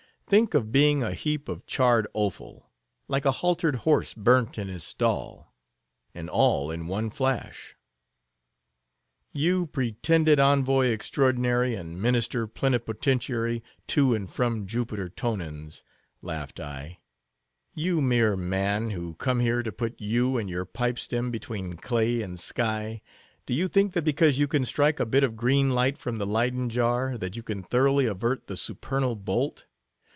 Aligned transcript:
Think 0.31 0.53
of 0.53 0.71
being 0.71 1.03
a 1.03 1.11
heap 1.13 1.49
of 1.49 1.65
charred 1.65 2.07
offal, 2.13 2.69
like 3.09 3.25
a 3.25 3.33
haltered 3.33 3.75
horse 3.83 4.13
burnt 4.13 4.57
in 4.57 4.69
his 4.69 4.81
stall; 4.81 5.53
and 6.15 6.29
all 6.29 6.71
in 6.71 6.87
one 6.87 7.09
flash!" 7.09 7.75
"You 9.33 9.65
pretended 9.67 10.39
envoy 10.39 10.85
extraordinary 10.87 11.75
and 11.75 12.01
minister 12.01 12.47
plenipotentiary 12.47 13.61
to 13.87 14.13
and 14.15 14.29
from 14.31 14.67
Jupiter 14.67 15.09
Tonans," 15.09 15.83
laughed 16.21 16.61
I; 16.61 16.99
"you 17.75 17.99
mere 17.99 18.37
man 18.37 18.91
who 18.91 19.15
come 19.15 19.41
here 19.41 19.61
to 19.63 19.71
put 19.73 19.99
you 19.99 20.37
and 20.37 20.49
your 20.49 20.63
pipestem 20.63 21.31
between 21.31 21.73
clay 21.75 22.21
and 22.21 22.39
sky, 22.39 23.01
do 23.45 23.53
you 23.53 23.67
think 23.67 23.91
that 23.91 24.05
because 24.05 24.39
you 24.39 24.47
can 24.47 24.63
strike 24.63 25.01
a 25.01 25.05
bit 25.05 25.25
of 25.25 25.35
green 25.35 25.71
light 25.71 25.97
from 25.97 26.19
the 26.19 26.25
Leyden 26.25 26.69
jar, 26.69 27.17
that 27.17 27.35
you 27.35 27.43
can 27.43 27.63
thoroughly 27.63 28.05
avert 28.05 28.47
the 28.47 28.55
supernal 28.55 29.17
bolt? 29.17 29.65